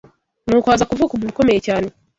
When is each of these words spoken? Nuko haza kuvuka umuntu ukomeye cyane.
Nuko 0.47 0.67
haza 0.71 0.89
kuvuka 0.89 1.11
umuntu 1.13 1.33
ukomeye 1.33 1.59
cyane. 1.67 1.87